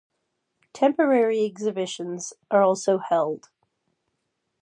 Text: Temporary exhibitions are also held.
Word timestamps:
Temporary 0.73 1.45
exhibitions 1.45 2.33
are 2.49 2.63
also 2.63 2.97
held. 2.97 3.49